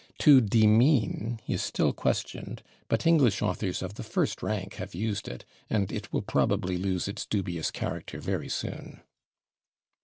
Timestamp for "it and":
5.27-5.91